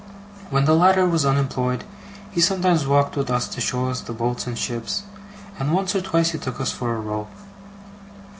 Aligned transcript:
When 0.49 0.65
the 0.65 0.73
latter 0.73 1.05
was 1.05 1.27
unemployed, 1.27 1.83
he 2.31 2.41
sometimes 2.41 2.87
walked 2.87 3.15
with 3.15 3.29
us 3.29 3.47
to 3.49 3.61
show 3.61 3.85
us 3.87 4.01
the 4.01 4.13
boats 4.13 4.47
and 4.47 4.57
ships, 4.57 5.03
and 5.59 5.73
once 5.73 5.95
or 5.95 6.01
twice 6.01 6.31
he 6.31 6.39
took 6.39 6.59
us 6.59 6.71
for 6.71 6.95
a 6.95 6.99
row. 6.99 7.27